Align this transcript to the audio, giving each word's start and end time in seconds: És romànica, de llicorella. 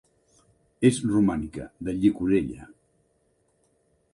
És 0.89 1.01
romànica, 1.09 1.67
de 1.89 1.95
llicorella. 1.99 2.67